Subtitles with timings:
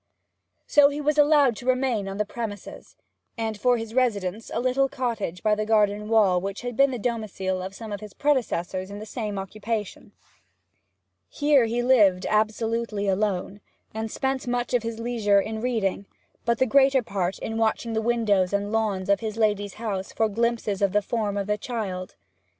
[0.65, 2.95] So he was allowed to remain on the premises,
[3.37, 6.89] and had for his residence a little cottage by the garden wall which had been
[6.89, 10.11] the domicile of some of his predecessors in the same occupation.
[11.29, 13.61] Here he lived absolutely alone,
[13.93, 16.07] and spent much of his leisure in reading,
[16.45, 20.27] but the greater part in watching the windows and lawns of his lady's house for
[20.27, 22.15] glimpses of the form of the child.